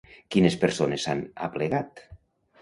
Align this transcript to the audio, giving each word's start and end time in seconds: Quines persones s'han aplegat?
Quines 0.35 0.55
persones 0.63 1.05
s'han 1.09 1.21
aplegat? 1.49 2.03